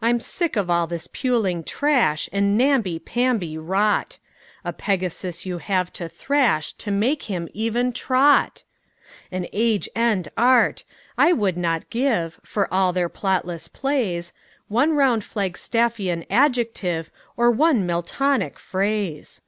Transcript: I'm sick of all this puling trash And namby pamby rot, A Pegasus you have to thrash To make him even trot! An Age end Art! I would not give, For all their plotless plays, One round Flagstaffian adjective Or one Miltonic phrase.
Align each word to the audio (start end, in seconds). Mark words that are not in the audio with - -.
I'm 0.00 0.20
sick 0.20 0.54
of 0.54 0.70
all 0.70 0.86
this 0.86 1.08
puling 1.08 1.64
trash 1.64 2.28
And 2.32 2.56
namby 2.56 3.00
pamby 3.00 3.58
rot, 3.58 4.18
A 4.64 4.72
Pegasus 4.72 5.44
you 5.46 5.58
have 5.58 5.92
to 5.94 6.08
thrash 6.08 6.72
To 6.74 6.92
make 6.92 7.24
him 7.24 7.48
even 7.52 7.92
trot! 7.92 8.62
An 9.32 9.48
Age 9.52 9.88
end 9.96 10.28
Art! 10.36 10.84
I 11.18 11.32
would 11.32 11.56
not 11.56 11.90
give, 11.90 12.38
For 12.44 12.72
all 12.72 12.92
their 12.92 13.08
plotless 13.08 13.66
plays, 13.66 14.32
One 14.68 14.92
round 14.94 15.22
Flagstaffian 15.22 16.24
adjective 16.30 17.10
Or 17.36 17.50
one 17.50 17.84
Miltonic 17.84 18.60
phrase. 18.60 19.42